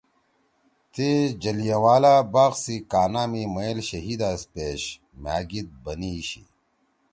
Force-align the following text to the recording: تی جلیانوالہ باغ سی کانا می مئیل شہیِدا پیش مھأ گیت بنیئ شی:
تی 0.93 1.09
جلیانوالہ 1.41 2.15
باغ 2.33 2.53
سی 2.63 2.75
کانا 2.91 3.23
می 3.31 3.43
مئیل 3.53 3.79
شہیِدا 3.89 4.29
پیش 4.53 4.81
مھأ 5.21 5.37
گیت 5.49 5.67
بنیئ 5.83 6.19
شی: 6.29 6.43